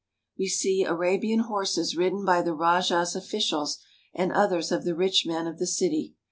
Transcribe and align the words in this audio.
We 0.35 0.47
see 0.47 0.83
Arabian 0.83 1.41
horses 1.41 1.95
ridden 1.95 2.25
by 2.25 2.41
the 2.41 2.55
rajah's 2.55 3.15
officials 3.15 3.77
and 4.15 4.31
others 4.31 4.71
of 4.71 4.83
the 4.83 4.95
rich 4.95 5.27
men 5.27 5.45
of 5.45 5.59
the 5.59 5.67
city. 5.67 6.15